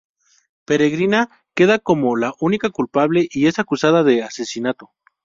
Peregrina 0.65 1.29
queda 1.53 1.77
como 1.77 2.15
la 2.15 2.33
única 2.39 2.71
culpable 2.71 3.27
y 3.29 3.45
es 3.45 3.59
acusada 3.59 4.01
de 4.03 4.23
asesinato. 4.23 4.89